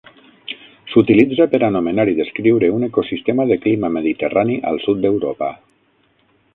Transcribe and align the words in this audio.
S'utilitza 0.93 1.47
per 1.51 1.59
anomenar 1.67 2.07
i 2.13 2.17
descriure 2.21 2.71
un 2.79 2.89
ecosistema 2.89 3.47
de 3.53 3.61
clima 3.67 3.95
mediterrani 4.01 4.61
al 4.73 4.85
sud 4.89 5.07
d'Europa. 5.07 5.53